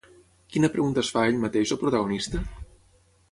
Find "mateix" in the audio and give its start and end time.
1.45-1.73